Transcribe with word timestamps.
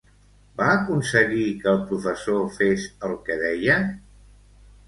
Va 0.61 0.69
aconseguir 0.77 1.43
que 1.59 1.69
el 1.73 1.83
professor 1.91 2.41
fes 2.57 2.89
el 3.09 3.15
que 3.29 3.39
deia? 3.47 3.77